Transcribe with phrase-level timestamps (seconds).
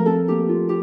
[0.00, 0.79] Olá,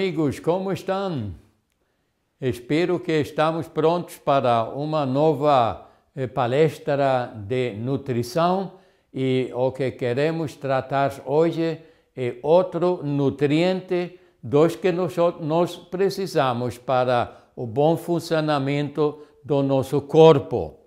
[0.00, 1.34] amigos, como estão?
[2.40, 8.78] Espero que estamos prontos para uma nova eh, palestra de nutrição
[9.12, 11.82] e o que queremos tratar hoje
[12.16, 20.78] é outro nutriente dos que nós, precisamos para o bom funcionamento do nosso corpo.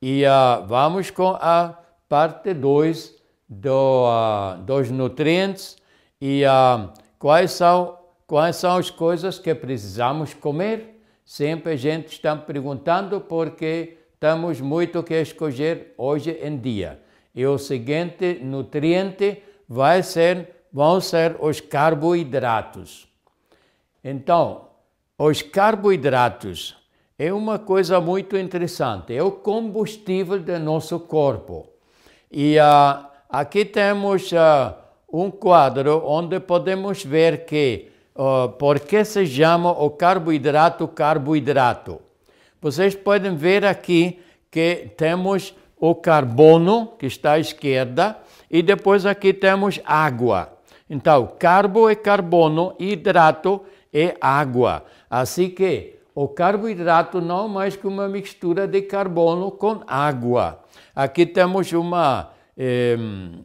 [0.00, 3.12] E uh, vamos com a parte 2
[3.48, 5.76] do, uh, dos nutrientes
[6.20, 6.88] e uh,
[7.18, 8.01] quais são
[8.32, 11.02] Quais são as coisas que precisamos comer?
[11.22, 16.98] Sempre a gente está perguntando porque temos muito que escolher hoje em dia.
[17.34, 23.06] E o seguinte nutriente vai ser, vão ser os carboidratos.
[24.02, 24.68] Então,
[25.18, 26.74] os carboidratos
[27.18, 31.68] é uma coisa muito interessante, é o combustível do nosso corpo.
[32.30, 34.74] E uh, aqui temos uh,
[35.12, 42.00] um quadro onde podemos ver que uh, por que se chama o carboidrato carboidrato.
[42.60, 48.16] Vocês podem ver aqui que temos o carbono, que está à esquerda,
[48.50, 50.52] e depois aqui temos água.
[50.88, 54.84] Então, carbo é carbono, hidrato é água.
[55.10, 60.60] Assim que o carboidrato não é mais que uma mistura de carbono com água.
[60.94, 62.96] Aqui temos uma, eh,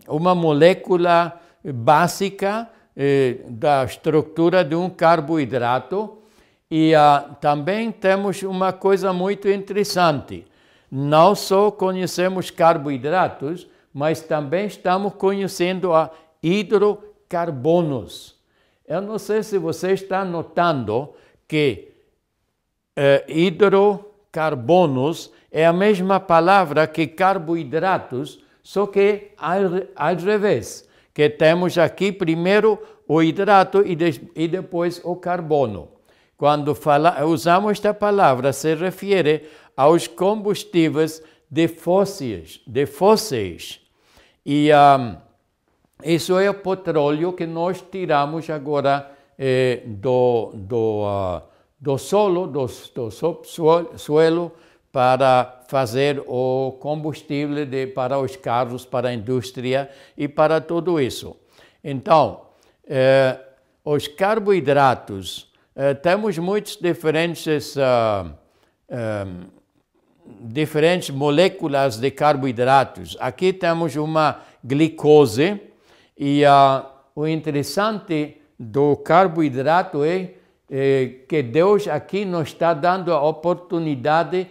[0.07, 2.69] uma molécula básica
[3.47, 6.17] da estrutura de um carboidrato
[6.69, 10.47] e ah, também temos uma coisa muito interessante.
[10.91, 16.09] Não só conhecemos carboidratos, mas também estamos conhecendo a
[16.41, 18.36] hidrocarbonos.
[18.87, 21.13] Eu não sei se você está notando
[21.47, 21.91] que
[22.95, 29.59] eh, hidrocarbonos é a mesma palavra que carboidratos, só que ao,
[29.95, 30.86] ao revés
[31.17, 35.88] que temos aqui primeiro o hidrato e, de, e depois o carbono.
[36.38, 43.80] Quando fala, usamos esta palavra, se refere aos combustíveis de fósseis, de fósseis.
[44.45, 45.17] E um,
[46.04, 51.42] isso é o petróleo que nós tiramos agora eh, do, do, uh,
[51.80, 54.52] do solo, do, do
[54.92, 61.36] para fazer o combustível de, para os carros, para a indústria e para tudo isso.
[61.83, 62.42] Então,
[62.88, 63.38] eh,
[63.83, 68.33] os carboidratos, eh, temos muitos diferentes, uh,
[70.42, 73.16] diferentes moléculas de carboidratos.
[73.20, 75.61] Aqui temos uma glicose
[76.17, 76.86] e uh,
[77.16, 80.32] o interessante do carboidrato é,
[80.70, 84.48] é que Deus aqui nos está dando a oportunidade de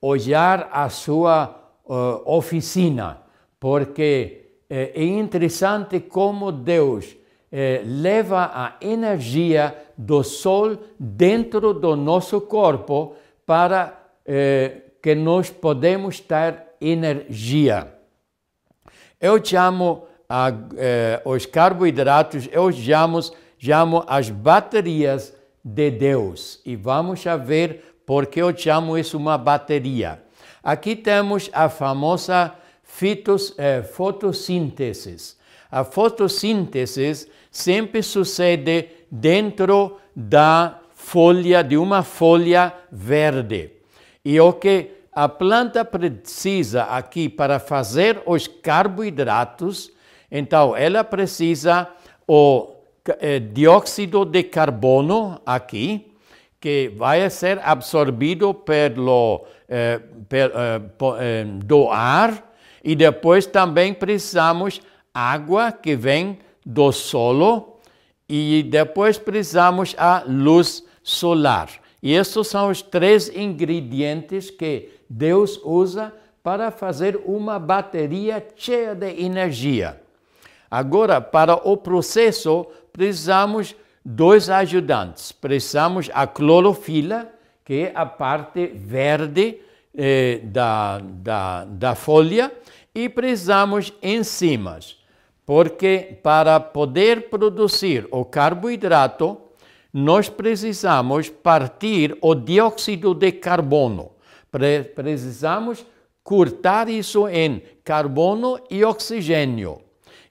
[0.00, 1.54] olhar a sua
[1.84, 3.18] uh, oficina,
[3.58, 7.16] porque eh, é interessante como Deus
[7.50, 16.20] eh, leva a energia do sol dentro do nosso corpo para eh, que nós podemos
[16.20, 17.92] ter energia.
[19.20, 20.52] Eu chamo a,
[21.24, 23.20] os carboidratos, eu chamo,
[23.58, 26.60] chamo as baterias de Deus.
[26.64, 30.20] E vamos a ver porque eu chamo isso uma bateria.
[30.64, 35.36] Aqui temos a famosa fitos, eh, fotossíntese.
[35.70, 43.70] A fotossíntese sempre sucede dentro da folha, de uma folha verde.
[44.24, 49.88] E o que a planta precisa aqui para fazer os carboidratos,
[50.28, 51.88] então ela precisa
[52.26, 52.74] o
[53.20, 56.09] eh, dióxido de carbono aqui,
[56.60, 60.80] que vai ser absorvido pelo, eh, eh,
[61.18, 62.52] eh, do ar
[62.84, 64.82] e depois também precisamos
[65.14, 67.80] água que vem do solo
[68.28, 71.70] e depois precisamos a luz solar.
[72.02, 79.22] E esses são os três ingredientes que Deus usa para fazer uma bateria cheia de
[79.22, 80.00] energia.
[80.70, 83.74] Agora, para o processo, precisamos
[84.04, 85.32] dois ajudantes.
[85.32, 87.28] Precisamos a clorofila,
[87.64, 89.60] que é a parte verde
[89.96, 92.52] eh, da, da, da folha,
[92.94, 95.00] e precisamos enzimas.
[95.50, 99.36] porque para poder produzir o carboidrato,
[99.92, 104.12] nós precisamos partir o dióxido de carbono.
[104.94, 105.84] Precisamos
[106.22, 109.80] cortar isso em carbono e oxigênio.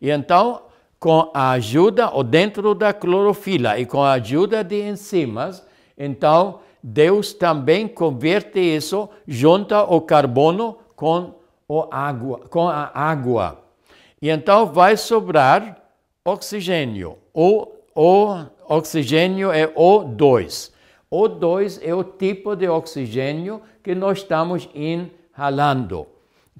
[0.01, 0.61] E então,
[0.99, 5.65] com a ajuda, ou dentro da clorofila e com a ajuda de enzimas,
[5.97, 11.35] então Deus também converte isso, junta o carbono com,
[11.67, 13.59] o água, com a água.
[14.21, 15.77] E então vai sobrar
[16.25, 17.17] oxigênio.
[17.33, 20.71] O, o oxigênio é O2.
[21.11, 26.05] O2 é o tipo de oxigênio que nós estamos inhalando,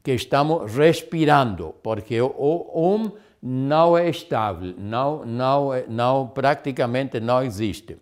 [0.02, 7.98] que estamos respirando, porque o um não é estável, não, não, não, praticamente não existe.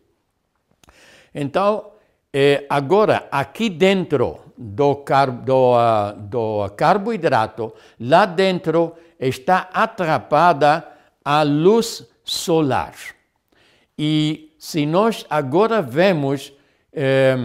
[1.33, 1.91] Então,
[2.33, 10.87] eh, agora, aqui dentro do, car do, uh, do carboidrato, lá dentro está atrapada
[11.23, 12.93] a luz solar.
[13.97, 16.53] E se nós agora vemos,
[16.93, 17.35] eh,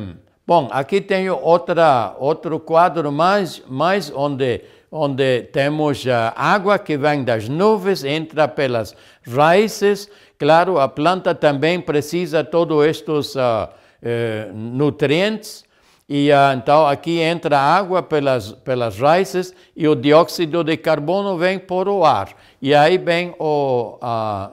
[0.47, 4.63] bom, aqui tenho outra, outro quadro mais, mais onde,
[4.95, 8.95] onde temos a água que vem das nuvens, entra pelas
[9.27, 10.11] raízes.
[10.39, 13.71] Claro, a planta também precisa de todos estes uh,
[14.03, 15.65] eh, nutrientes.
[16.07, 21.59] E uh, então aqui entra água pelas, pelas raízes e o dióxido de carbono vem
[21.59, 22.29] por o ar.
[22.61, 24.51] E aí vem o, a,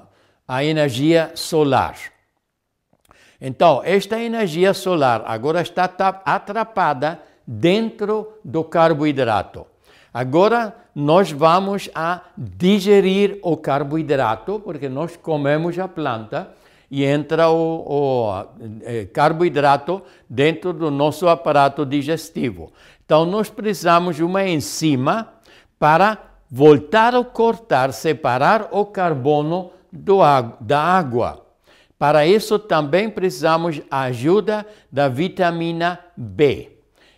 [0.47, 1.95] a energia solar.
[3.41, 5.83] Então, esta energia solar agora está
[6.25, 9.65] atrapada dentro do carboidrato.
[10.19, 16.49] Agora nós vamos a digerir o carboidrato, porque nós comemos a planta
[16.91, 18.45] e entra o, o
[18.83, 22.73] é, carboidrato dentro do nosso aparato digestivo.
[23.05, 25.29] Então, nós precisamos de uma enzima
[25.79, 26.17] para
[26.51, 30.19] voltar a cortar, separar o carbono do,
[30.59, 31.45] da água.
[31.97, 36.73] Para isso, também precisamos a ajuda da vitamina B.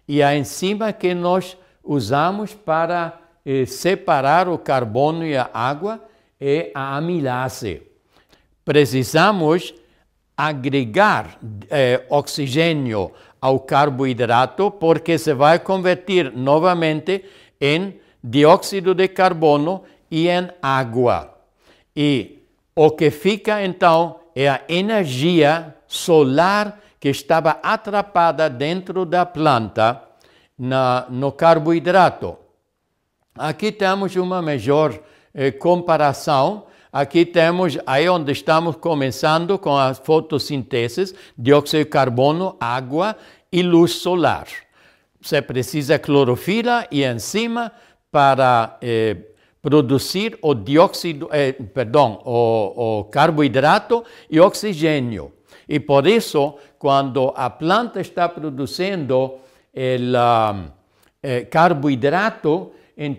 [0.08, 6.00] E a enzima que nós usamos para eh, separar o carbono e a água
[6.40, 7.92] é a amilase
[8.64, 9.74] precisamos
[10.38, 11.38] agregar
[11.70, 17.26] eh, oxigênio ao carboidrato porque se vai convertir novamente
[17.60, 21.38] em dióxido de carbono e em água.
[21.96, 22.44] E
[22.76, 30.02] o que fica então é a energia solar que estava atrapada dentro da planta
[30.62, 32.38] na, no carboidrato.
[33.36, 35.00] Aqui temos uma melhor
[35.34, 43.16] eh, comparação Aqui temos aí onde estamos começando com a fotossíntese, dióxido de carbono, água
[43.50, 44.46] e luz solar.
[45.22, 47.72] Você precisa clorofila e enzima
[48.12, 49.16] para eh,
[49.62, 55.32] produzir o dióxido, eh, perdão, o, o carboidrato e oxigênio.
[55.70, 59.36] E por isso, quando a planta está produzindo
[59.74, 60.72] o
[61.24, 62.72] eh, carboidrato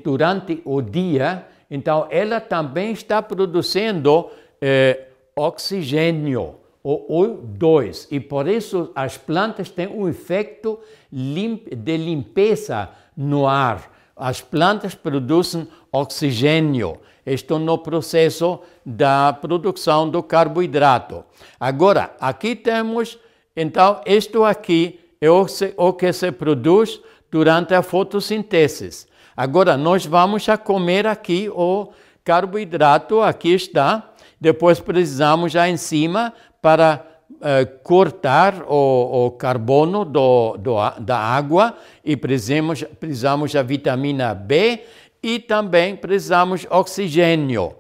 [0.02, 4.28] durante o dia, então, ela também está produzindo
[4.60, 10.78] eh, oxigênio, o O2, e por isso as plantas têm um efeito
[11.10, 13.90] de limpeza no ar.
[14.14, 21.25] As plantas produzem oxigênio, estão no processo da produção do carboidrato.
[21.59, 23.18] Agora, aqui temos,
[23.56, 25.31] então, isto aqui é
[25.76, 27.00] o que se produz
[27.31, 29.07] durante a fotossíntese.
[29.37, 31.93] Agora, nós vamos a comer aqui o
[32.25, 34.12] carboidrato, aqui está.
[34.41, 42.17] Depois precisamos já cima para uh, cortar o, o carbono do, do, da água e
[42.17, 44.83] precisamos, precisamos da vitamina B
[45.23, 47.76] e também precisamos oxigênio.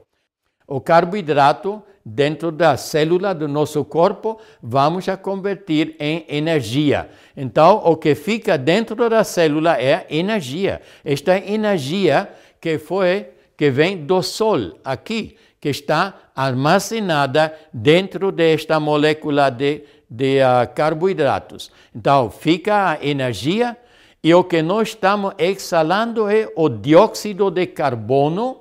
[0.66, 7.08] O carboidrato dentro da célula do nosso corpo, vamos a convertir em energia.
[7.36, 10.80] Então, o que fica dentro da célula é energia.
[11.04, 12.28] Esta energia
[12.60, 20.40] que foi que vem do sol aqui, que está armazenada dentro desta molécula de, de
[20.40, 21.70] uh, carboidratos.
[21.94, 23.76] Então, fica a energia
[24.24, 28.60] e o que nós estamos exalando é o dióxido de carbono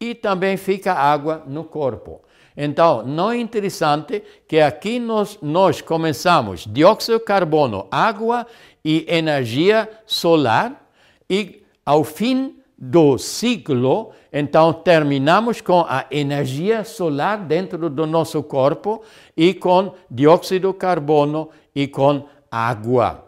[0.00, 2.23] e também fica água no corpo.
[2.56, 8.46] Então, não é interessante que aqui nós, nós começamos dióxido de carbono, água
[8.84, 10.88] e energia solar
[11.28, 19.02] e ao fim do ciclo, então terminamos com a energia solar dentro do nosso corpo
[19.36, 23.24] e com dióxido de carbono e com água.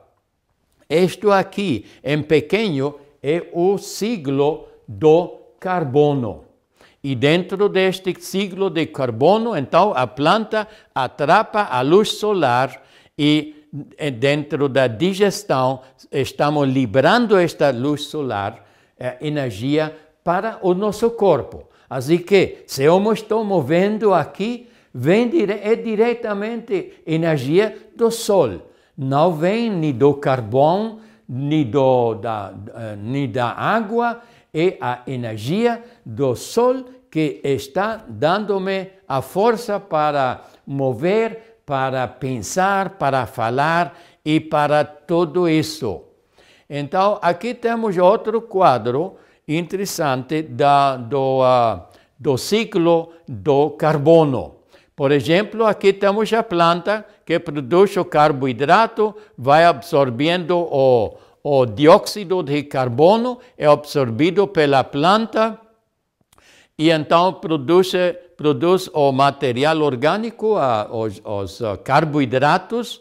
[0.89, 6.46] Isto aqui, em pequeno, é o ciclo do carbono.
[7.09, 12.83] E dentro deste ciclo de carbono, então a planta atrapa a luz solar
[13.17, 13.55] e
[14.19, 18.67] dentro da digestão estamos liberando esta luz solar,
[18.99, 21.69] eh, energia para o nosso corpo.
[21.89, 28.69] Assim que, se eu estou movendo aqui, vem dire é diretamente energia do sol.
[28.99, 30.99] Não vem nem do carvão,
[31.29, 34.23] nem, do, da, uh, nem da água,
[34.53, 43.25] é a energia do sol que está dando-me a força para mover, para pensar, para
[43.25, 46.03] falar e para tudo isso.
[46.69, 49.17] Então, aqui temos outro quadro
[49.49, 51.85] interessante da, do, uh,
[52.19, 54.57] do ciclo do carbono.
[54.95, 62.43] Por exemplo, aqui temos a planta que produz o carboidrato, vai absorvendo o, o dióxido
[62.43, 65.59] de carbono, é absorvido pela planta
[66.79, 67.93] e então produz,
[68.37, 70.57] produz o material orgânico,
[70.91, 73.01] os, os carboidratos.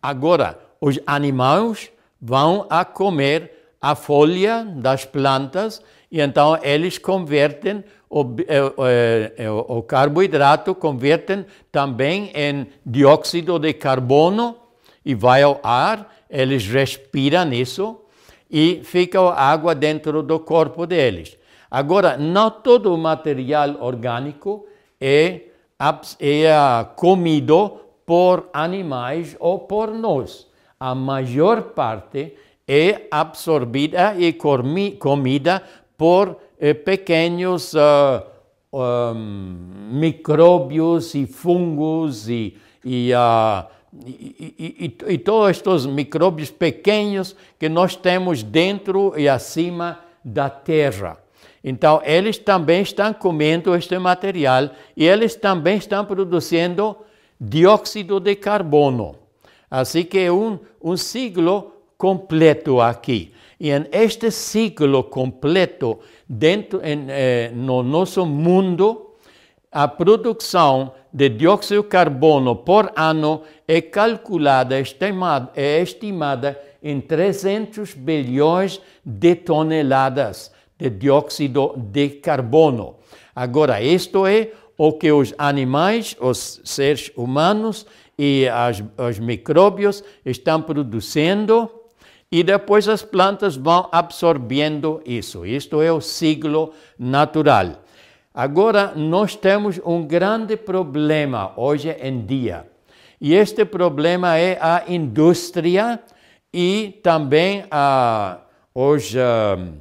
[0.00, 1.90] Agora, os animais
[2.20, 8.26] vão a comer a folha das plantas e então eles convertem o, o,
[9.68, 14.56] o, o carboidrato, convertem também em dióxido de carbono
[15.04, 18.00] e vai ao ar, eles respiram isso
[18.50, 21.36] e fica água dentro do corpo deles.
[21.72, 24.66] Agora, não todo o material orgânico
[25.00, 25.40] é,
[26.20, 26.50] é
[26.96, 30.46] comido por animais ou por nós.
[30.78, 32.34] A maior parte
[32.68, 35.62] é absorvida e comida
[35.96, 38.22] por eh, pequenos uh,
[38.70, 43.66] um, micróbios e fungos e, e, uh,
[44.06, 51.21] e, e, todos estes micróbios pequenos que nós temos dentro e acima da terra.
[51.64, 56.96] Então, eles também estão comendo este material e eles também estão produzindo
[57.40, 59.16] dióxido de carbono.
[59.70, 63.32] Assim que é um, um ciclo completo aqui.
[63.60, 69.12] E em este ciclo completo, dentro em, eh, no nosso mundo,
[69.70, 77.94] a produção de dióxido de carbono por ano é calculada, estimada, é estimada em 300
[77.94, 80.51] bilhões de toneladas
[80.82, 82.96] de dióxido de carbono.
[83.34, 87.86] Agora, isto é o que os animais, os seres humanos
[88.18, 91.70] e as, os micróbios estão produzindo
[92.30, 95.44] e depois as plantas vão absorvendo isso.
[95.46, 97.82] Isto é o ciclo natural.
[98.34, 102.66] Agora, nós temos um grande problema hoje em dia.
[103.20, 106.00] E este problema é a indústria
[106.52, 108.38] e também a,
[108.74, 109.72] os, uh,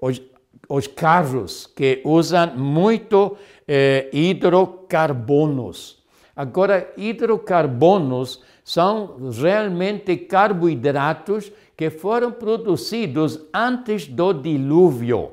[0.00, 0.22] os,
[0.68, 6.02] os, carros que usam muito eh, hidrocarbonos.
[6.34, 15.32] Agora, hidrocarbonos são realmente carboidratos que foram produzidos antes do dilúvio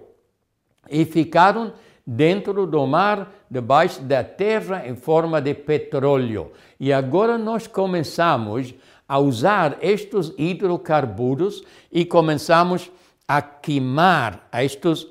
[0.89, 1.73] e ficaram
[2.05, 6.51] dentro do mar, debaixo da terra, em forma de petróleo.
[6.79, 8.73] E agora nós começamos
[9.07, 12.91] a usar estes hidrocarburos e começamos
[13.27, 15.07] a queimar estes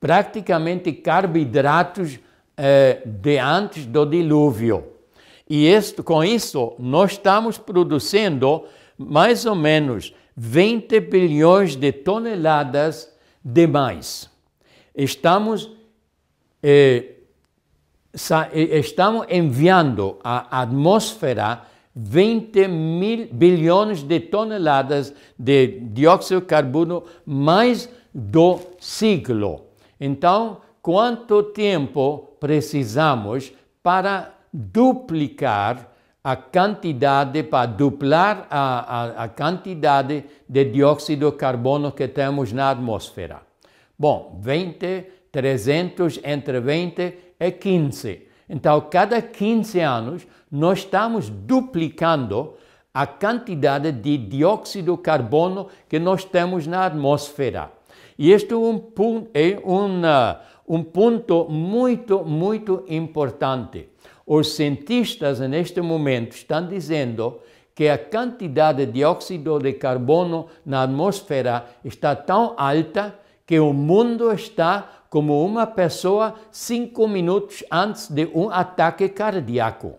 [0.00, 2.18] praticamente carboidratos
[2.56, 4.84] eh, de antes do dilúvio.
[5.48, 8.64] E este, com isso, nós estamos produzindo
[8.96, 13.12] mais ou menos 20 bilhões de toneladas
[13.44, 14.30] de mais.
[14.94, 15.70] Estamos,
[16.62, 17.16] eh,
[18.52, 21.62] eh, estamos enviando à atmosfera
[21.94, 29.69] 20 mil bilhões de toneladas de dióxido de carbono mais do ciclo.
[30.00, 33.52] Então, quanto tempo precisamos
[33.82, 35.88] para duplicar
[36.22, 42.70] a quantidade, para duplar a, a, a quantidade de dióxido de carbono que temos na
[42.70, 43.42] atmosfera.
[43.98, 48.28] Bom, 20, 300, entre 20 e 15.
[48.48, 52.54] Então, cada 15 anos, nós estamos duplicando
[52.92, 57.70] a quantidade de dióxido de carbono que nós temos na atmosfera.
[58.20, 58.82] E este é um,
[59.32, 63.88] é um, um ponto muito, muito importante.
[64.26, 67.40] Os cientistas, neste momento, estão dizendo
[67.74, 74.30] que a quantidade de dióxido de carbono na atmosfera está tão alta que o mundo
[74.30, 79.94] está como uma pessoa cinco minutos antes de um ataque cardíaco.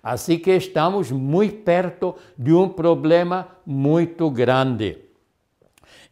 [0.00, 4.98] Assim que estamos muito perto de um problema muito grande.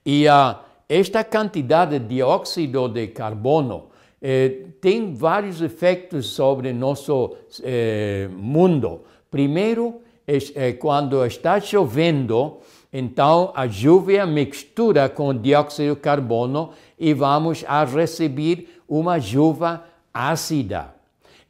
[0.05, 3.87] E uh, esta quantidade de dióxido de carbono
[4.21, 9.03] eh, tem vários efeitos sobre nosso eh, mundo.
[9.31, 12.59] Primeiro, é, quando está chovendo,
[12.93, 20.95] então a chuva mistura com dióxido de carbono e vamos a receber uma chuva ácida.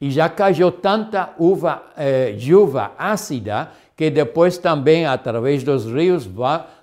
[0.00, 6.28] E já caiu tanta uva, eh, chuva ácida que depois também, através dos rios,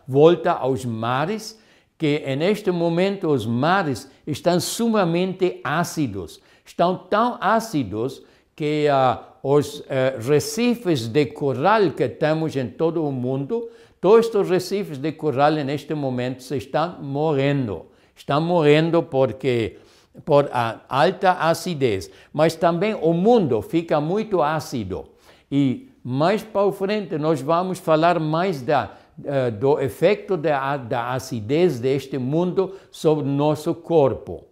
[0.07, 1.59] volta aos mares,
[2.01, 6.41] que neste momento os mares estão sumamente ácidos.
[6.65, 8.23] Estão tão ácidos
[8.55, 9.83] que uh, os uh,
[10.27, 15.93] recifes de coral que temos em todo o mundo, todos os recifes de coral neste
[15.93, 17.85] momento estão morrendo.
[18.15, 19.77] Estão morrendo porque
[20.25, 25.05] por a alta acidez, mas também o mundo fica muito ácido.
[25.51, 28.89] E mais para frente nós vamos falar mais da,
[29.25, 34.45] uh, do efeito da, da acidez deste mundo sobre nosso corpo.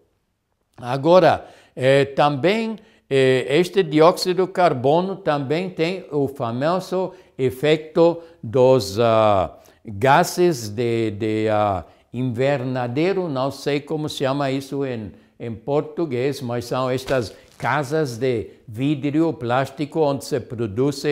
[0.78, 1.46] Agora,
[1.76, 2.78] eh, também
[3.10, 9.50] eh, este dióxido de carbono também tem o famoso efeito dos uh,
[9.86, 11.84] gases de, de uh,
[12.14, 18.50] invernadeiro, não sei como se chama isso em em português, mas são estas casas de
[18.68, 21.04] vidro plástico onde se produz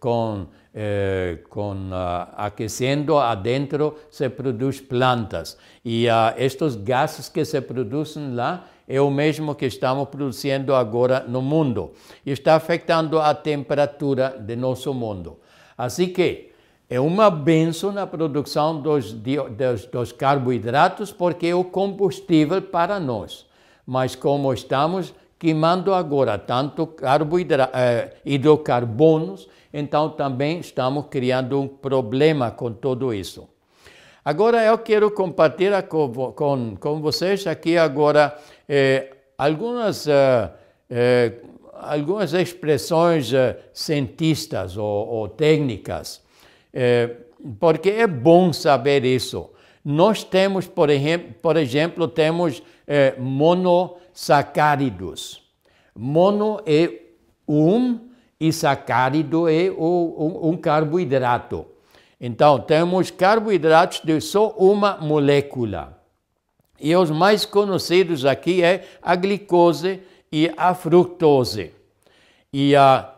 [0.00, 0.46] com,
[0.78, 5.56] eh, com uh, aquecendo adentro se produz plantas.
[5.82, 11.24] E uh, estes gases que se produzem lá é o mesmo que estamos produzindo agora
[11.26, 11.92] no mundo.
[12.26, 15.38] E está afetando a temperatura de nosso mundo.
[15.78, 16.50] Assim que
[16.90, 23.46] é uma benção na produção dos, dos, dos carboidratos porque é o combustível para nós.
[23.86, 32.72] Mas como estamos queimando agora tanto eh, hidrocarbonos, então também estamos criando um problema com
[32.72, 33.46] tudo isso.
[34.24, 38.34] Agora eu quero compartilhar com, com, com vocês aqui agora
[38.66, 40.50] eh, algumas, eh,
[40.88, 41.32] eh,
[41.74, 46.22] algumas expressões eh, cientistas ou, ou técnicas,
[46.72, 47.10] eh,
[47.60, 49.50] porque é bom saber isso.
[49.84, 55.42] Nós temos, por exemplo, por exemplo temos é, monossacáridos.
[55.94, 57.02] Mono é
[57.48, 58.05] um
[58.40, 61.66] e sacárido é um, um carboidrato.
[62.20, 66.00] Então, temos carboidratos de só uma molécula.
[66.80, 71.72] E os mais conhecidos aqui é a glicose e a fructose.
[72.52, 73.12] E a,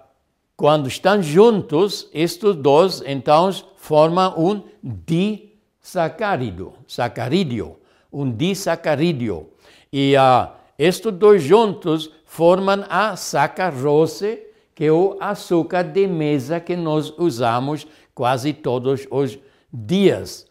[0.57, 7.77] quando estão juntos, estes dois, então, formam um disacárido, sacarídeo,
[8.13, 9.49] um disacarídeo.
[9.93, 14.48] E uh, estes dois juntos formam a sacarose,
[14.79, 19.37] que é o açúcar de mesa que nós usamos quase todos os
[19.73, 20.47] dias.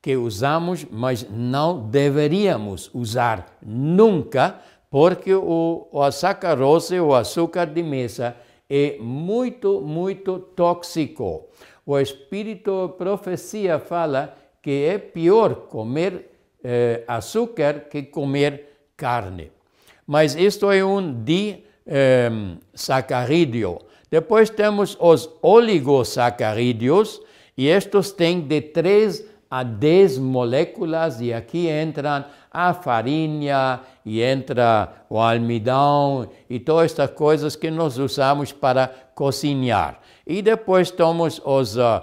[0.00, 4.58] Que usamos, mas não deveríamos usar nunca,
[4.90, 8.34] porque o, o sacarose, o açúcar de mesa,
[8.66, 11.50] é muito, muito tóxico.
[11.84, 16.30] O Espírito Profecia fala que é pior comer
[16.64, 19.52] eh, açúcar que comer carne.
[20.06, 21.12] Mas isto é um
[22.72, 23.78] disacarídeo.
[24.10, 27.20] Depois temos os oligosacarídeos,
[27.56, 35.04] e estes têm de 3 a 10 moléculas, e aqui entram a farinha, e entra
[35.08, 40.00] o almidão, e todas estas coisas que nós usamos para cozinhar.
[40.26, 42.02] E depois temos os uh,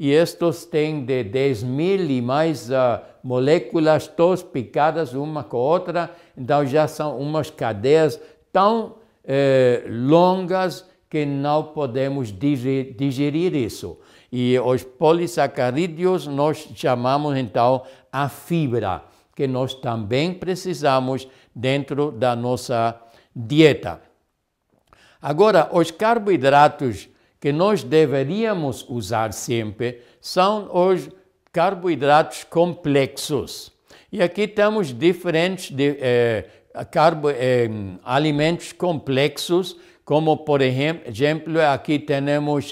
[0.00, 5.60] e estes têm de 10 mil e mais uh, moléculas todas picadas uma com a
[5.60, 8.18] outra, então já são umas cadeias
[8.50, 13.98] tão eh, longas que não podemos digerir isso.
[14.32, 19.04] E os polissacarídeos nós chamamos então a fibra,
[19.36, 22.98] que nós também precisamos dentro da nossa
[23.36, 24.00] dieta.
[25.20, 27.09] Agora, os carboidratos
[27.40, 31.08] que nós deveríamos usar sempre são os
[31.52, 33.72] carboidratos complexos.
[34.12, 36.44] E aqui temos diferentes de, eh,
[36.90, 37.68] carbo, eh,
[38.04, 42.70] alimentos complexos, como por exemplo, aqui temos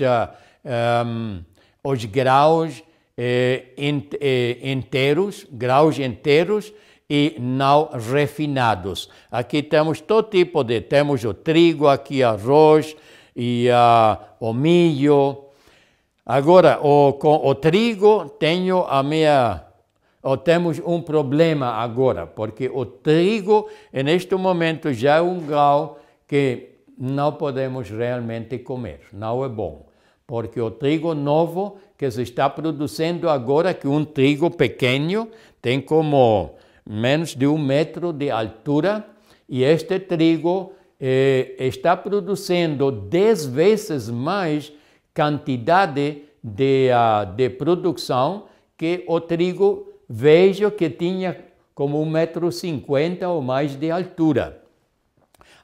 [0.64, 1.42] um,
[1.82, 2.82] os graus
[3.16, 3.74] eh,
[4.20, 6.72] eh, inteiros, graus inteiros
[7.08, 9.08] e não refinados.
[9.30, 12.96] Aqui temos todo tipo de, temos o trigo, aqui arroz
[13.34, 15.48] e uh, o milho,
[16.28, 19.64] Agora, o, com o trigo, tenho a minha,
[20.22, 26.80] ou temos um problema agora, porque o trigo, neste momento, já é um grau que
[26.98, 29.86] não podemos realmente comer, não é bom.
[30.26, 35.30] Porque o trigo novo que se está produzindo agora, que um trigo pequeno,
[35.62, 39.02] tem como menos de um metro de altura,
[39.48, 44.72] e este trigo eh, está produzindo dez vezes mais
[45.14, 48.44] quantidade de, uh, de produção
[48.76, 54.62] que o trigo vejo que tinha como um metro cinquenta ou mais de altura.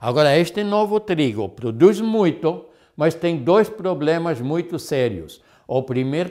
[0.00, 2.66] Agora, este novo trigo produz muito,
[2.96, 5.42] mas tem dois problemas muito sérios.
[5.66, 6.30] O primeiro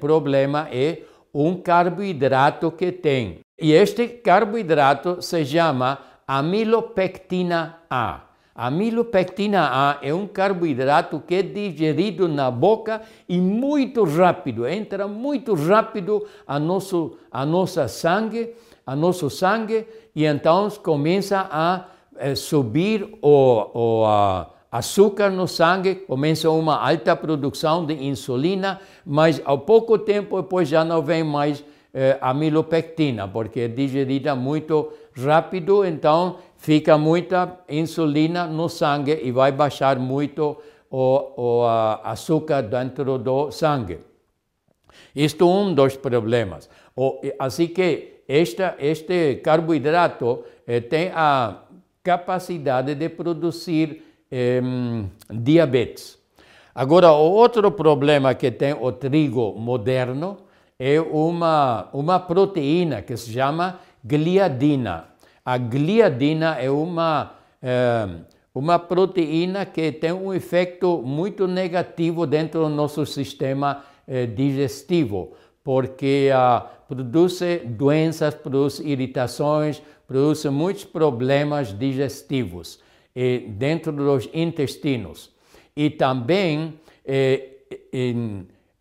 [0.00, 1.02] problema é
[1.34, 3.40] um carboidrato que tem.
[3.60, 8.31] E este carboidrato se chama amilopectina A.
[8.54, 15.08] A amilopectina A é um carboidrato que é digerido na boca e muito rápido, entra
[15.08, 18.54] muito rápido a nosso a nossa sangue,
[18.86, 21.86] a nosso sangue e então começa a
[22.18, 29.40] eh, subir o, o a, açúcar no sangue, começa uma alta produção de insulina, mas
[29.44, 35.84] ao pouco tempo depois já não vem mais eh, amilopectina, porque é digerida muito rápido,
[35.84, 40.56] então fica muita insulina no sangue e vai baixar muito
[40.88, 41.66] o, o
[42.04, 43.98] açúcar dentro do sangue.
[45.14, 46.70] Isto é um dos problemas.
[46.94, 51.62] O, assim que esta, este carboidrato eh, tem a
[52.00, 54.62] capacidade de produzir eh,
[55.28, 56.16] diabetes.
[56.72, 60.38] Agora, o outro problema que tem o trigo moderno
[60.78, 65.11] é uma, uma proteína que se chama gliadina.
[65.44, 68.08] A gliadina é uma, é,
[68.54, 75.32] uma proteína que tem um efeito muito negativo dentro do nosso sistema é, digestivo,
[75.64, 82.80] porque ah, produz doenças, produz irritações, produz muitos problemas digestivos
[83.14, 85.30] eh, dentro dos intestinos.
[85.74, 86.74] E também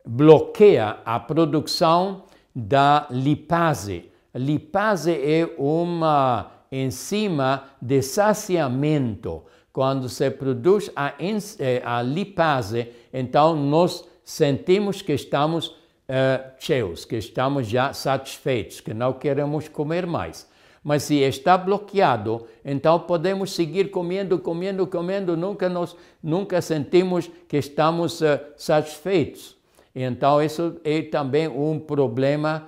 [0.06, 9.44] bloqueia a produção da lipase, Lipase é uma enzima de saciamento.
[9.74, 17.16] Quando se produz a, eh, a lipase, então nós sentimos que estamos uh, cheios, que
[17.16, 20.50] estamos já satisfeitos, que não queremos comer mais.
[20.84, 27.58] Mas se está bloqueado, então podemos seguir comendo, comendo, comendo, nunca nos, nunca sentimos que
[27.58, 29.56] estamos uh, satisfeitos.
[29.94, 32.68] Então isso é também um problema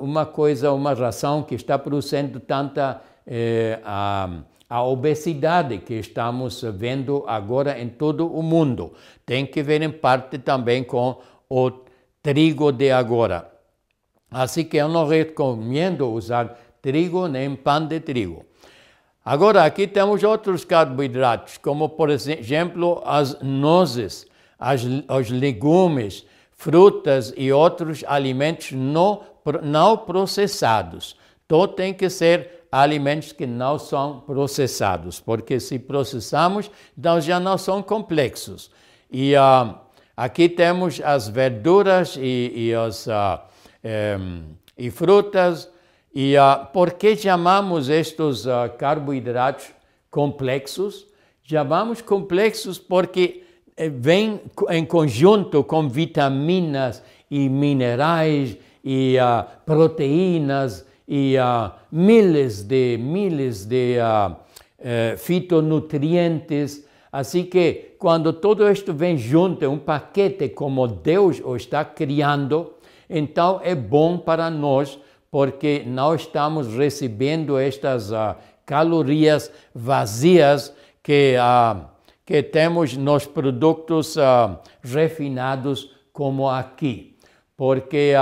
[0.00, 7.24] uma coisa, uma razão que está produzindo tanta é, a, a obesidade que estamos vendo
[7.26, 8.92] agora em todo o mundo.
[9.26, 11.70] Tem que ver em parte também com o
[12.22, 13.50] trigo de agora.
[14.30, 18.44] Assim que eu não recomendo usar trigo nem pão de trigo.
[19.24, 24.26] Agora, aqui temos outros carboidratos, como por exemplo as nozes,
[24.58, 29.22] as, os legumes, frutas e outros alimentos não
[29.62, 31.16] não processados.
[31.44, 37.56] Então tem que ser alimentos que não são processados, porque se processamos, então já não
[37.56, 38.70] são complexos.
[39.10, 39.74] E uh,
[40.16, 43.40] aqui temos as verduras e, e, uh,
[44.76, 45.70] e frutas.
[46.14, 48.44] E uh, por que chamamos estes
[48.78, 49.66] carboidratos
[50.10, 51.06] complexos?
[51.42, 53.44] Chamamos complexos porque
[53.76, 62.98] eh, vêm em conjunto com vitaminas e minerais e uh, proteínas e uh, miles de
[62.98, 64.36] miles de uh,
[65.16, 66.84] fitonutrientes.
[67.10, 72.74] Assim que quando tudo isto vem junto, um paquete como Deus o está criando,
[73.08, 74.98] então é bom para nós,
[75.30, 78.34] porque não estamos recebendo estas uh,
[78.66, 81.84] calorias vazias que, uh,
[82.26, 87.16] que temos nos produtos uh, refinados como aqui.
[87.56, 88.12] Porque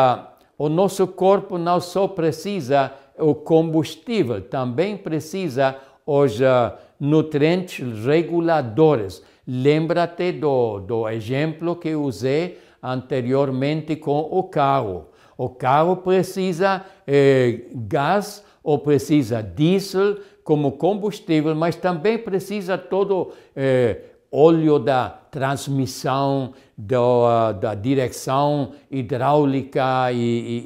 [0.62, 9.25] o nosso corpo não só precisa o combustível, também precisa os uh, nutrientes reguladores.
[9.44, 15.09] Lembra-te do, do exemplo que usei anteriormente com o carro.
[15.37, 24.01] O carro precisa eh, gás ou precisa diesel como combustível, mas também precisa todo eh,
[24.31, 30.18] óleo da transmissão, da, da direção hidráulica e,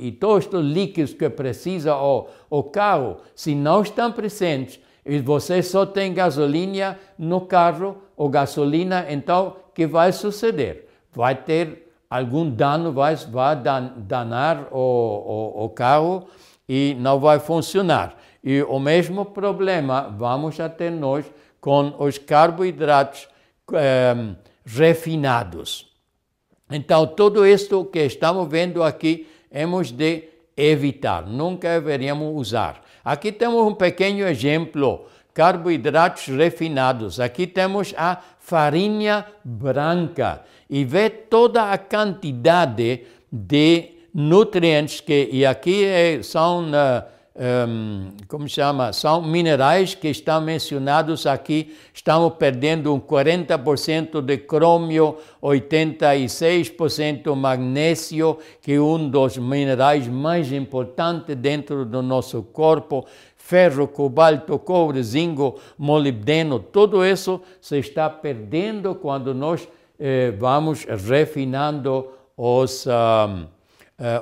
[0.02, 5.20] e, e todos os líquidos que precisa o, o carro, se não estão presentes e
[5.20, 10.88] você só tem gasolina no carro ou gasolina, então que vai suceder?
[11.14, 13.56] Vai ter algum dano, vai, vai
[13.96, 16.26] danar o, o, o carro
[16.68, 18.16] e não vai funcionar.
[18.42, 21.24] E o mesmo problema vamos a ter nós
[21.60, 23.28] com os carboidratos
[23.72, 24.34] eh,
[24.66, 25.86] refinados.
[26.70, 30.24] Então, tudo isto que estamos vendo aqui, hemos de
[30.56, 32.82] evitar, nunca deveríamos usar.
[33.04, 37.20] Aqui temos um pequeno exemplo, carboidratos refinados.
[37.20, 45.84] Aqui temos a farinha branca e vê toda a quantidade de nutrientes que, e aqui
[45.84, 46.64] é, são...
[46.70, 51.76] Uh, um, como chama, são minerais que estão mencionados aqui.
[51.92, 61.36] Estamos perdendo um 40% de crômio, 86% magnésio, que é um dos minerais mais importantes
[61.36, 63.06] dentro do nosso corpo.
[63.36, 69.68] Ferro, cobalto, cobre, zinco, molibdeno, tudo isso se está perdendo quando nós
[70.00, 73.46] eh, vamos refinando os, uh,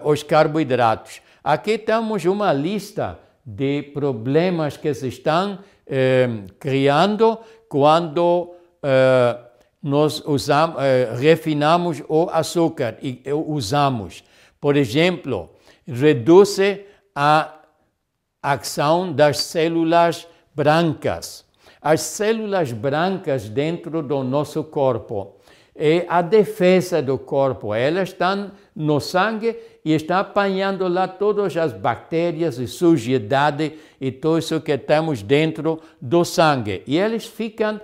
[0.04, 1.23] os carboidratos.
[1.44, 6.26] Aqui temos uma lista de problemas que se estão eh,
[6.58, 9.38] criando quando eh,
[9.82, 14.24] nós usamos, eh, refinamos o açúcar e usamos.
[14.58, 15.50] Por exemplo,
[15.86, 16.56] reduz
[17.14, 17.60] a
[18.42, 21.44] ação das células brancas.
[21.78, 25.36] As células brancas dentro do nosso corpo
[25.74, 27.74] é a defesa do corpo.
[27.74, 34.38] Elas estão no sangue e está apanhando lá todas as bactérias e sujidade e tudo
[34.38, 36.82] isso que temos dentro do sangue.
[36.86, 37.80] E eles ficam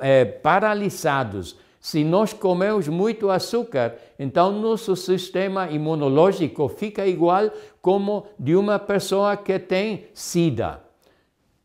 [0.00, 1.56] é, paralisados.
[1.80, 9.36] Se nós comemos muito açúcar, então nosso sistema imunológico fica igual como de uma pessoa
[9.36, 10.80] que tem SIDA.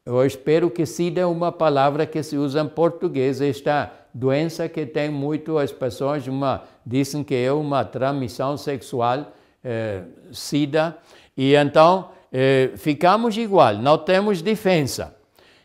[0.03, 3.41] Eu espero que SIDA é uma palavra que se usa em português.
[3.41, 9.31] Esta doença que tem muito as pessoas uma, dizem que é uma transmissão sexual
[9.63, 10.01] eh,
[10.31, 10.97] SIDA,
[11.35, 15.15] e então eh, ficamos igual, não temos defesa.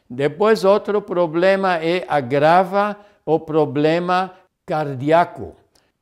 [0.09, 4.31] Depois, outro problema é agrava o problema
[4.67, 5.57] cardíaco.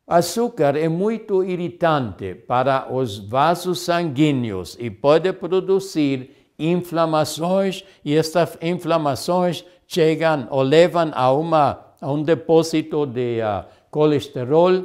[0.05, 9.65] Açúcar é muito irritante para os vasos sanguíneos e pode produzir inflamações, e estas inflamações
[9.87, 14.85] chegam ou levam a, uma, a um depósito de uh, colesterol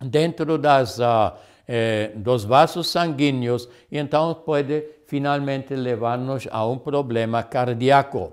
[0.00, 1.32] dentro das uh,
[1.66, 8.32] eh, dos vasos sanguíneos e então pode finalmente levar-nos a um problema cardíaco.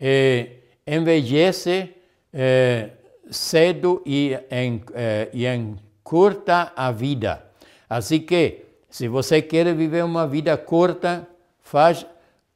[0.00, 0.48] Eh,
[0.86, 1.94] envelhece
[2.32, 2.90] eh,
[3.30, 7.44] cedo e, em, eh, e encurta a vida.
[7.88, 11.26] Assim que, se você quer viver uma vida curta,
[11.60, 12.06] faz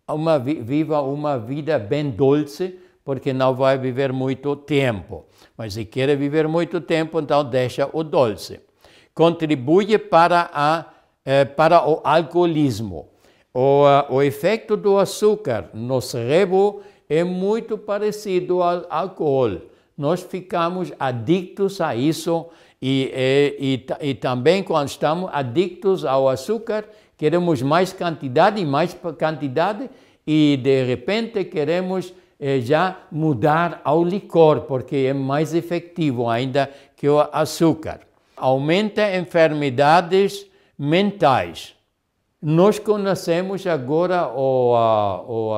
[0.07, 5.25] uma, viva uma vida bem doce, porque não vai viver muito tempo.
[5.57, 8.61] Mas se quer viver muito tempo, então deixa o doce
[9.14, 10.85] contribui para, a,
[11.25, 13.09] eh, para o alcoolismo.
[13.53, 19.62] O, o efeito do açúcar no cérebro é muito parecido ao álcool.
[19.97, 22.47] Nós ficamos adictos a isso
[22.81, 23.11] e,
[23.59, 26.85] e, e, e também quando estamos adictos ao açúcar,
[27.16, 29.88] queremos mais quantidade e mais quantidade
[30.27, 37.09] e de repente queremos eh, já mudar ao licor, porque é mais efetivo ainda que
[37.09, 38.01] o açúcar
[38.37, 40.46] aumenta enfermidades
[40.79, 41.74] mentais.
[42.40, 44.72] Nós conhecemos agora, o,
[45.27, 45.55] o,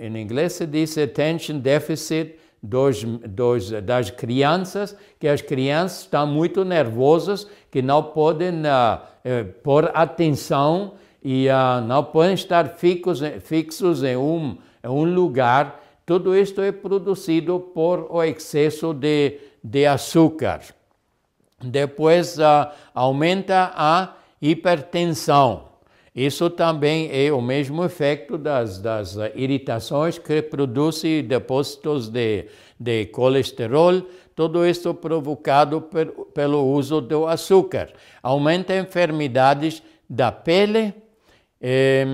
[0.00, 6.64] em inglês se diz attention deficit dos, dos, das crianças, que as crianças estão muito
[6.64, 14.16] nervosas, que não podem uh, pôr atenção e uh, não podem estar fixos, fixos em,
[14.16, 15.80] um, em um lugar.
[16.08, 20.62] Tudo isto é produzido por o excesso de, de açúcar.
[21.62, 25.68] Depois uh, aumenta a hipertensão.
[26.14, 32.46] Isso também é o mesmo efeito das, das irritações que produzem depósitos de,
[32.80, 34.00] de colesterol,
[34.34, 37.92] tudo isso provocado per, pelo uso do açúcar.
[38.22, 40.94] Aumenta enfermidades da pele,
[41.60, 42.06] eh,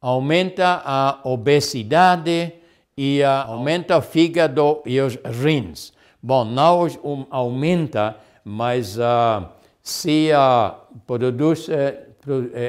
[0.00, 2.54] aumenta a obesidade
[3.02, 5.90] e uh, aumenta o fígado e os rins.
[6.22, 6.86] Bom, não
[7.30, 9.48] aumenta, mas uh,
[9.82, 10.74] se uh,
[11.06, 11.66] produz,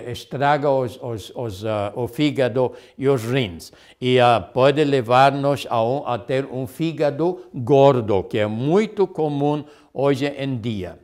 [0.10, 1.64] estraga os, os, os,
[1.94, 3.74] o fígado e os rins.
[4.00, 4.20] E
[4.54, 10.56] pode levar-nos a, um, a ter um fígado gordo, que é muito comum hoje em
[10.56, 10.98] dia.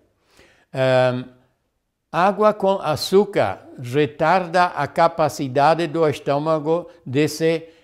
[0.74, 1.26] Um,
[2.10, 7.77] água com açúcar retarda a capacidade do estômago de se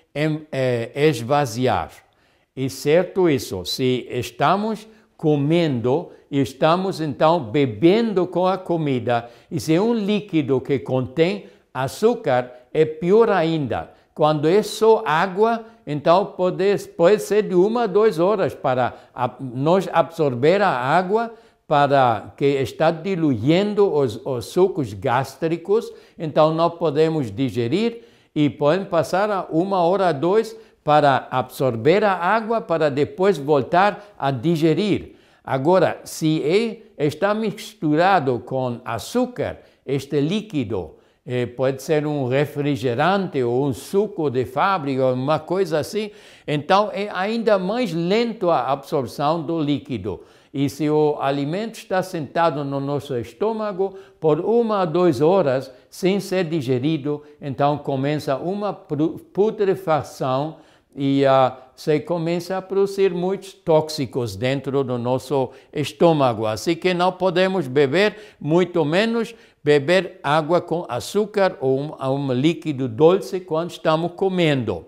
[0.93, 1.91] esvaziar.
[2.55, 9.81] E certo isso, se estamos comendo estamos então bebendo com a comida, e se é
[9.81, 13.91] um líquido que contém açúcar, é pior ainda.
[14.15, 18.95] Quando é só água, então pode, pode ser de uma a duas horas para
[19.39, 21.33] nós absorver a água,
[21.67, 28.03] para que está diluindo os, os sucos gástricos, então não podemos digerir
[28.35, 35.15] e podem passar uma hora, dois para absorver a água para depois voltar a digerir.
[35.43, 43.73] Agora, se está misturado com açúcar, este líquido, eh, pode ser um refrigerante ou um
[43.73, 46.11] suco de fábrica, uma coisa assim,
[46.45, 50.21] então é ainda mais lento a absorção do líquido.
[50.53, 56.19] E se o alimento está sentado no nosso estômago por uma a duas horas sem
[56.19, 60.57] ser digerido, então começa uma putrefação
[60.95, 66.45] e uh, se começa a produzir muitos tóxicos dentro do nosso estômago.
[66.45, 72.87] Assim que não podemos beber, muito menos beber água com açúcar ou um, um líquido
[72.87, 74.85] doce quando estamos comendo.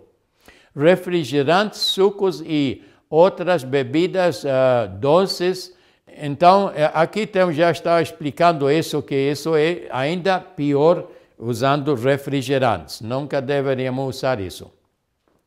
[0.76, 2.84] Refrigerantes, sucos e
[3.16, 5.74] outras bebidas uh, doces.
[6.18, 13.02] Então, eh, aqui temos, já está explicando isso, que isso é ainda pior usando refrigerantes.
[13.02, 14.72] Nunca deveríamos usar isso.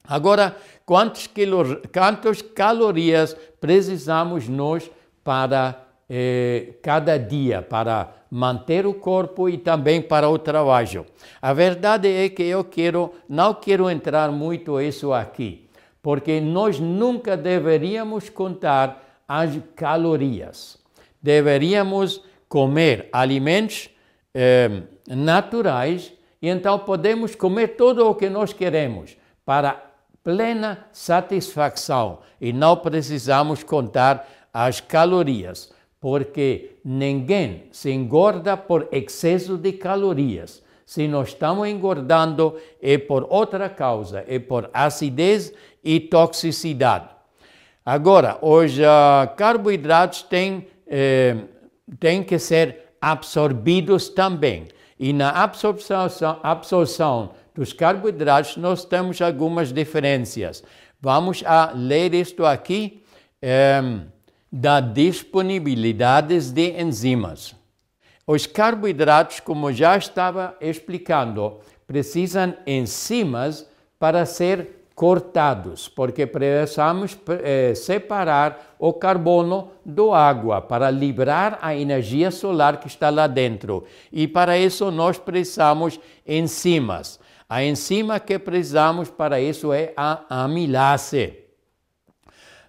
[0.06, 4.90] Agora, quantos, quilo, quantas calorias precisamos nós
[5.22, 11.04] para eh, cada dia, para manter o corpo e também para o trabalho?
[11.40, 15.67] A verdade é que eu quero, não quero entrar muito isso aqui,
[16.02, 20.78] porque nós nunca deveríamos contar as calorias.
[21.20, 23.90] Deveríamos comer alimentos
[24.34, 29.88] eh, naturais e então podemos comer tudo o que nós queremos para
[30.22, 39.72] plena satisfação e não precisamos contar as calorias, porque ninguém se engorda por excesso de
[39.72, 40.62] calorias.
[40.88, 45.52] Se nós estamos engordando é por outra causa, é por acidez
[45.84, 47.10] e toxicidade.
[47.84, 51.36] Agora, os uh, carboidratos têm, eh,
[52.00, 54.66] têm que ser absorvidos também.
[54.98, 56.06] E na absorção,
[56.42, 60.64] absorção dos carboidratos, nós temos algumas diferenças.
[61.02, 63.04] Vamos a ler isto aqui
[63.42, 63.82] é,
[64.50, 67.57] da disponibilidade de enzimas.
[68.30, 73.66] Os carboidratos, como já estava explicando, precisam enzimas
[73.98, 82.30] para ser cortados, porque precisamos eh, separar o carbono do água para liberar a energia
[82.30, 83.84] solar que está lá dentro.
[84.12, 87.18] E para isso nós precisamos enzimas.
[87.48, 91.32] A enzima que precisamos para isso é a amilase.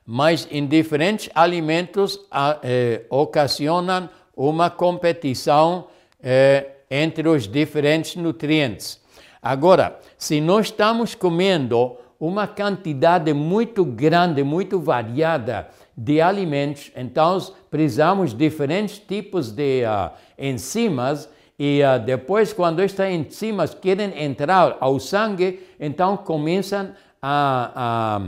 [0.05, 2.17] Mas em diferentes alimentos
[2.63, 4.09] eh, ocasionam
[4.47, 5.87] uma competição
[6.23, 8.97] eh, entre os diferentes nutrientes.
[9.41, 17.37] Agora, se nós estamos comendo uma quantidade muito grande, muito variada de alimentos, então
[17.69, 24.77] precisamos de diferentes tipos de uh, enzimas e uh, depois, quando estas enzimas querem entrar
[24.79, 28.21] ao sangue, então começam a,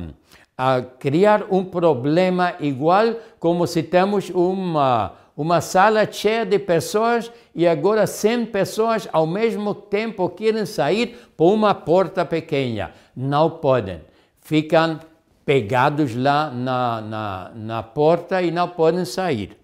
[0.57, 7.31] a, a criar um problema igual como se temos uma, uma sala cheia de pessoas
[7.55, 12.91] e agora 100 pessoas ao mesmo tempo querem sair por uma porta pequena.
[13.15, 14.01] Não podem.
[14.41, 14.99] Ficam
[15.45, 19.57] pegados lá na, na, na porta e não podem sair.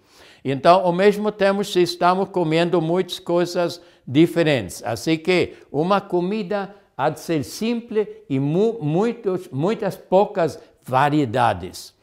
[0.44, 4.82] Então, ao mesmo tempo, estamos comendo muitas coisas diferentes.
[4.84, 11.94] Assim que uma comida há de ser simples e mu muitos, muitas poucas variedades.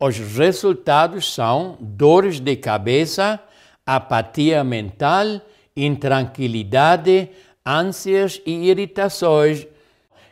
[0.00, 3.40] Os resultados são dores de cabeça,
[3.84, 5.40] apatia mental,
[5.76, 7.30] intranquilidade,
[7.66, 9.66] ânsias e irritações.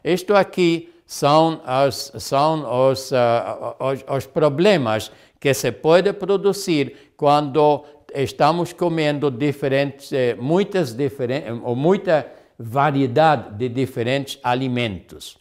[0.05, 7.85] Isto aqui são os, são os, uh, os, os problemas que se pode produzir quando
[8.14, 12.26] estamos comendo diferentes, eh, muitas diferentes, ou muita
[12.59, 15.37] variedade de diferentes alimentos.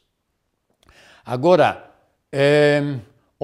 [1.24, 1.92] Agora,
[2.32, 2.98] eh,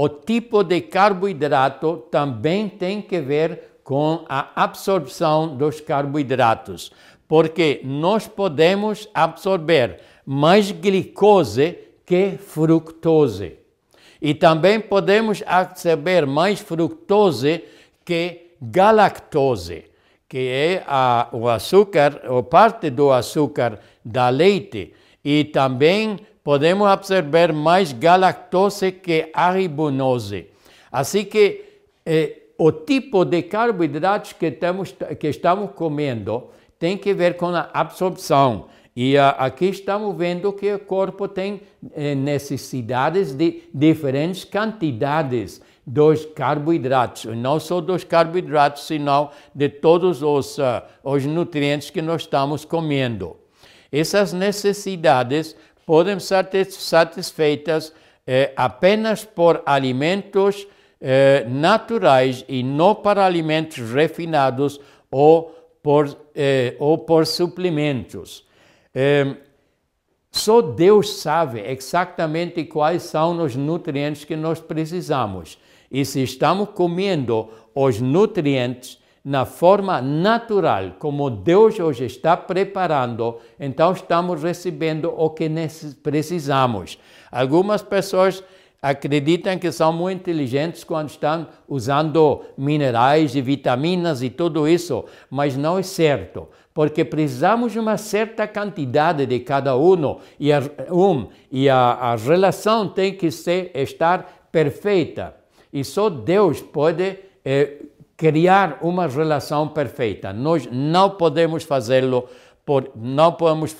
[0.03, 6.91] o tipo de carboidrato também tem que ver com a absorção dos carboidratos,
[7.27, 13.59] porque nós podemos absorver mais glicose que fructose.
[14.19, 17.63] E também podemos absorver mais fructose
[18.03, 19.85] que galactose,
[20.27, 24.95] que é a, o açúcar, ou parte do açúcar da leite.
[25.23, 30.47] E também podemos absorver mais galactose que aribonose.
[30.91, 31.63] Assim que
[32.05, 37.69] eh, o tipo de carboidratos que, temos, que estamos comendo tem que ver com a
[37.73, 38.65] absorção.
[38.95, 41.61] E uh, aqui estamos vendo que o corpo tem
[41.93, 50.57] eh, necessidades de diferentes quantidades dos carboidratos, não só dos carboidratos, senão de todos os,
[50.57, 53.40] uh, os nutrientes que nós estamos comendo.
[53.91, 57.93] Essas necessidades podem ser satisfeitas
[58.25, 60.67] eh, apenas por alimentos
[61.01, 64.79] eh, naturais e não para alimentos refinados
[65.09, 68.47] ou por, eh, ou por suplementos.
[68.93, 69.35] Eh,
[70.31, 75.57] só Deus sabe exatamente quais são os nutrientes que nós precisamos.
[75.91, 83.91] E se estamos comendo os nutrientes na forma natural, como Deus hoje está preparando, então
[83.91, 85.47] estamos recebendo o que
[86.01, 86.97] precisamos.
[87.31, 88.43] Algumas pessoas
[88.81, 95.55] acreditam que são muito inteligentes quando estão usando minerais e vitaminas e tudo isso, mas
[95.55, 101.27] não é certo, porque precisamos de uma certa quantidade de cada um e a, um,
[101.51, 105.35] e a, a relação tem que ser, estar perfeita.
[105.71, 107.77] E só Deus pode eh,
[108.21, 110.31] criar uma relação perfeita.
[110.31, 112.29] Nós não podemos fazê-lo,
[112.95, 113.75] não podemos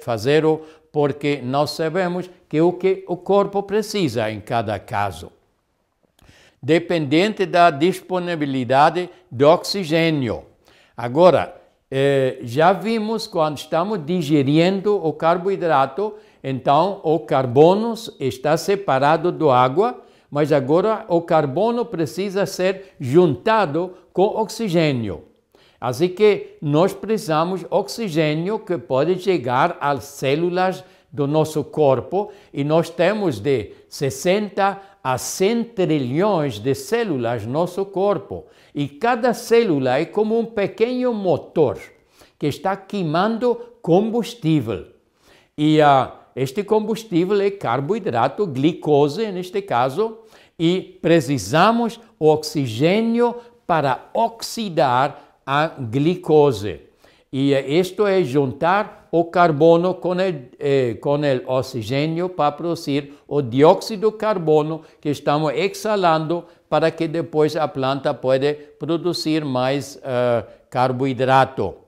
[0.00, 5.30] fazê-lo porque nós sabemos que o que o corpo precisa em cada caso.
[6.62, 10.44] Dependente da disponibilidade do oxigênio.
[10.96, 11.54] Agora,
[11.90, 20.01] eh, já vimos quando estamos digerindo o carboidrato, então o carbono está separado da água,
[20.32, 25.24] mas agora o carbono precisa ser juntado com oxigênio.
[25.78, 32.88] Assim que nós precisamos oxigênio que pode chegar às células do nosso corpo e nós
[32.88, 38.46] temos de 60 a 100 trilhões de células no nosso corpo.
[38.74, 41.78] E cada célula é como um pequeno motor
[42.38, 44.86] que está queimando combustível.
[45.58, 50.21] E uh, este combustível é carboidrato, glicose neste caso,
[50.58, 53.34] e precisamos o oxigênio
[53.66, 56.80] para oxidar a glicose.
[57.32, 60.20] E isto é juntar o carbono com o,
[60.58, 67.06] eh, com o oxigênio para produzir o dióxido de carbono que estamos exalando para que
[67.06, 71.81] depois a planta pode produzir mais uh, carboidrato.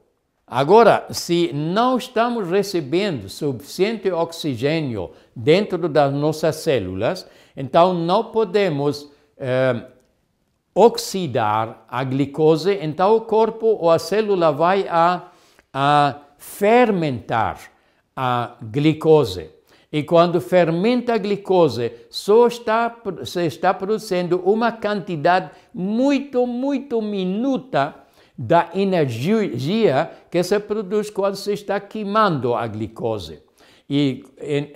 [0.47, 7.27] Agora, se não estamos recebendo suficiente oxigênio dentro das nossas células,
[7.57, 9.87] então não podemos uh,
[10.75, 15.31] oxidar a glicose, então o corpo ou a célula vai a,
[15.73, 17.59] a fermentar
[18.15, 19.51] a glicose.
[19.91, 28.04] E quando fermenta a glicose, só está, se está produzindo uma quantidade muito, muito minuta
[28.37, 33.43] da energia que se produz quando se está queimando a glicose.
[33.89, 34.25] E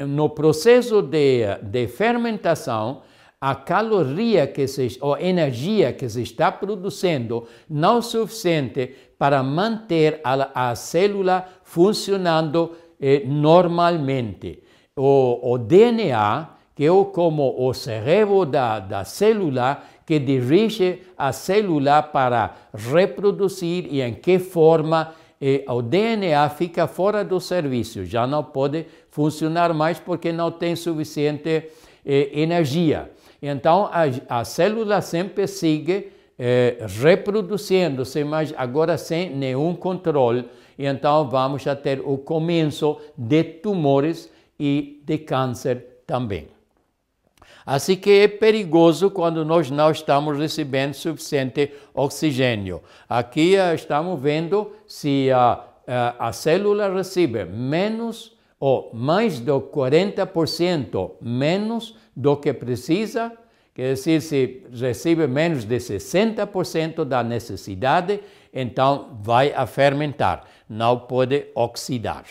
[0.06, 3.02] no processo de, de fermentação,
[3.40, 10.20] a caloria que se, ou energia que se está produzindo não é suficiente para manter
[10.24, 14.62] a, a célula funcionando eh, normalmente.
[14.96, 22.02] O, o, DNA, que é como o cérebro da, da célula, que dirige a célula
[22.02, 28.42] para reproduzir e em que forma eh, o DNA fica fora do serviço, já não
[28.42, 31.64] pode funcionar mais porque não tem suficiente
[32.06, 33.10] eh, energia.
[33.42, 40.46] Então, a, a célula sempre segue eh, reproduzindo-se, mas agora sem nenhum controle.
[40.78, 46.57] Então, vamos a ter o começo de tumores e de câncer também.
[47.70, 52.82] Assim que é perigoso quando nós não estamos recebendo suficiente oxigênio.
[53.06, 61.10] Aqui uh, estamos vendo se a, a, a célula recebe menos ou mais de 40%
[61.20, 63.30] menos do que precisa,
[63.74, 71.48] quer dizer, se recebe menos de 60% da necessidade, então vai a fermentar, não pode
[71.54, 72.24] oxidar.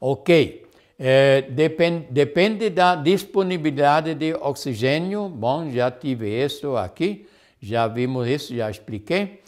[0.00, 0.67] Ok,
[0.98, 7.28] é, depend, depende da disponibilidade de oxigênio, bom, já tive isso aqui,
[7.60, 9.40] já vimos isso, já expliquei.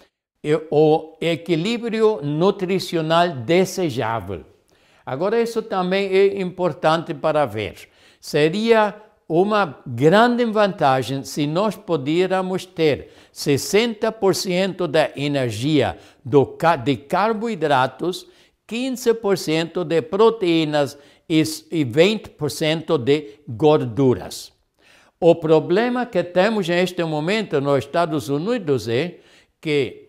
[0.43, 4.45] E o equilíbrio nutricional desejável.
[5.05, 7.75] Agora, isso também é importante para ver.
[8.21, 8.95] Seria
[9.29, 18.27] uma grande vantagem se nós pudiéramos ter 60% da energia do, de carboidratos,
[18.69, 20.97] 15% de proteínas
[21.31, 24.53] e 20% de gorduras.
[25.21, 29.19] O problema que temos neste momento nos Estados Unidos é
[29.61, 30.09] que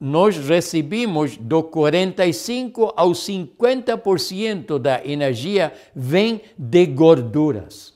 [0.00, 7.92] nós recebemos do 45 ao 50% da energia vem de gorduras.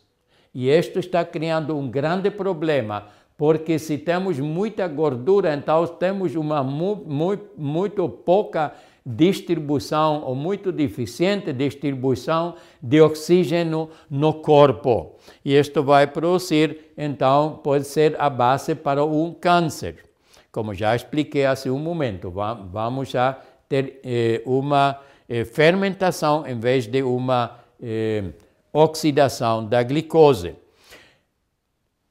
[0.54, 3.06] E isto está criando um grande problema,
[3.38, 8.74] porque se temos muita gordura, então temos uma muito, muito pouca
[9.06, 15.14] distribuição ou muito deficiente distribuição de oxígeno no corpo.
[15.44, 20.04] E isto vai produzir, então, pode ser a base para um câncer.
[20.50, 22.32] Como já expliquei há um momento,
[22.72, 23.38] vamos já
[23.68, 24.98] ter eh, uma
[25.28, 28.24] eh, fermentação em vez de uma eh,
[28.72, 30.54] oxidação da glicose.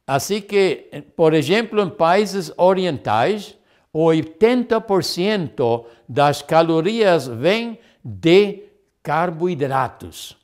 [0.07, 3.57] Assim que, por exemplo, em países orientais,
[3.95, 8.63] 80% das calorias vêm de
[9.01, 10.35] carboidratos.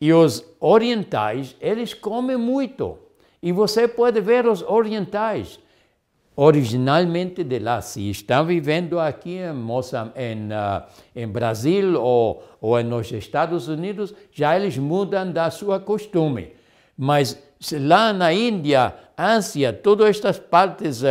[0.00, 2.98] E os orientais, eles comem muito.
[3.42, 5.60] E você pode ver os orientais,
[6.34, 9.50] originalmente de lá, se estão vivendo aqui em,
[10.16, 10.82] em, uh,
[11.14, 16.52] em Brasil ou, ou nos Estados Unidos, já eles mudam da sua costume.
[16.96, 17.38] Mas
[17.72, 21.06] lá na Índia, Ásia, todas estas partes, uh,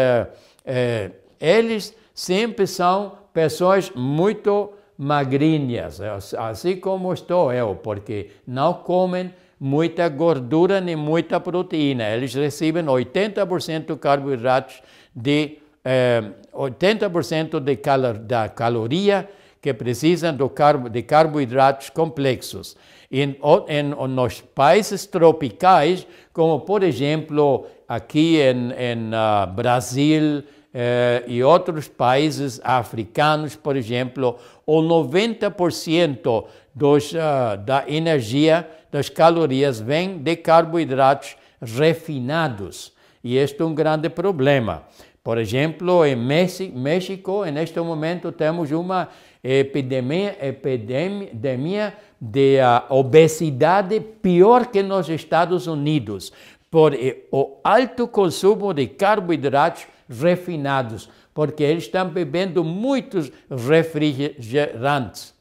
[0.66, 6.00] uh, eles sempre são pessoas muito magrinhas,
[6.38, 12.10] assim como estou eu, porque não comem muita gordura nem muita proteína.
[12.10, 14.82] Eles recebem 80% carboidratos
[15.14, 16.24] de eh,
[16.54, 17.76] 80% de
[18.20, 19.30] da caloria
[19.62, 20.52] que precisam do
[20.90, 22.78] de carboidratos complexos.
[23.12, 23.38] Em,
[23.68, 30.44] em, nos países tropicais, como por exemplo aqui em, em uh, Brasil
[30.74, 39.80] eh, e outros países africanos, por exemplo, o 90% dos, uh, da energia, das calorias,
[39.80, 42.92] vem de carboidratos refinados.
[43.24, 44.84] E este é um grande problema.
[45.24, 49.08] Por exemplo, em México, neste momento, temos uma
[49.44, 56.34] epidemia, epidemia de uh, obesidade pior que nos Estados Unidos,
[56.70, 65.34] por eh, o alto consumo de carboidratos refinados, porque eles estão bebendo muitos refrigerantes.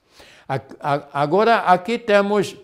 [1.13, 2.57] Agora, aqui temos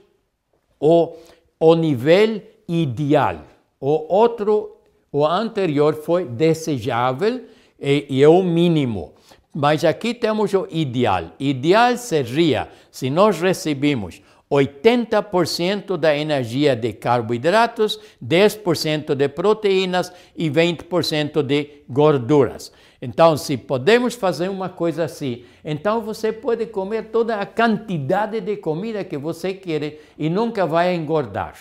[0.81, 1.15] o,
[1.59, 3.43] o nível ideal.
[3.81, 4.79] O outro
[5.11, 7.45] o anterior foi desejável
[7.81, 9.15] e, e é o mínimo.
[9.55, 11.33] Mas aqui temos o ideal.
[11.41, 14.21] Ideal seria se nós recebemos
[14.51, 22.73] 80% da energia de carboidratos, 10% de proteínas e 20% de gorduras.
[23.01, 28.57] Então, se podemos fazer uma coisa assim, então você pode comer toda a quantidade de
[28.57, 31.55] comida que você quer e nunca vai engordar.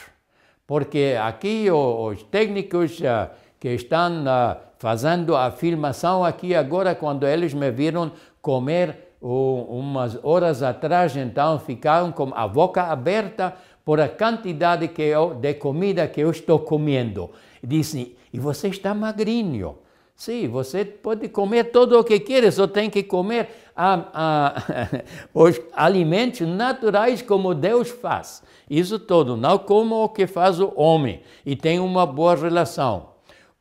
[0.66, 3.30] Porque aqui os técnicos uh,
[3.60, 8.12] que estão uh, fazendo a filmação aqui agora, quando eles me viram
[8.42, 15.34] comer umas horas atrás, então ficaram com a boca aberta por a quantidade que eu,
[15.34, 17.30] de comida que eu estou comendo.
[17.64, 19.78] Dizem, e você está magrinho.
[20.16, 24.54] Sim, você pode comer tudo o que quer, só tem que comer a, a,
[25.32, 28.42] os alimentos naturais como Deus faz.
[28.68, 31.22] Isso tudo, não como o que faz o homem.
[31.46, 33.10] E tem uma boa relação.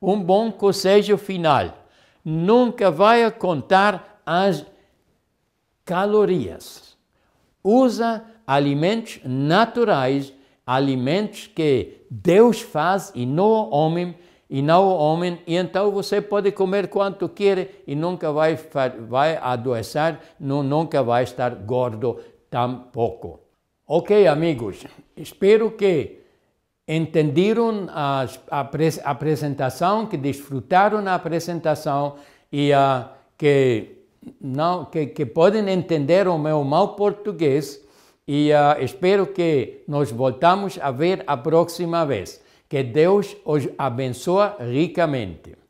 [0.01, 1.75] Um bom conselho final.
[2.25, 4.65] Nunca vai contar as
[5.87, 6.99] calorias.
[7.65, 10.35] Usa alimentos naturais,
[10.67, 14.15] alimentos que Deus faz e não o homem
[14.49, 18.57] e não o homem, e então você pode comer quanto quer e nunca vai,
[19.09, 23.41] vai adoecer, não, nunca vai estar gordo tampouco.
[23.87, 26.21] Ok, amigos, espero que
[26.87, 28.69] entenderam a, a
[29.05, 32.15] apresentação, que desfrutaram da apresentação
[32.51, 33.96] e uh, que,
[34.41, 37.85] não, que, que podem entender o meu mau português
[38.27, 42.43] e uh, espero que nos voltamos a ver a próxima vez.
[42.69, 45.66] Que Deus os abençoe ricamente.